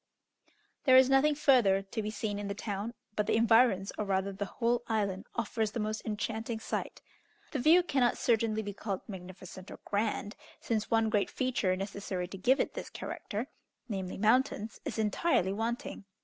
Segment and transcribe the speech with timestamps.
[0.85, 4.33] There is nothing further to be seen in the town, but the environs, or rather
[4.33, 7.03] the whole island, offers the most enchanting sight.
[7.51, 12.37] The view cannot certainly be called magnificent or grand, since one great feature necessary to
[12.39, 13.45] give it this character,
[13.87, 16.05] namely, mountains, is entirely wanting.